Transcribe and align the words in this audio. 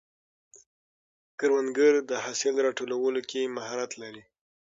کروندګر 1.39 1.93
د 2.09 2.11
حاصل 2.23 2.55
راټولولو 2.67 3.19
کې 3.29 3.53
مهارت 3.57 3.91
لري 4.01 4.23